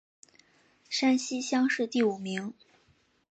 [0.89, 2.55] 山西乡试第五名。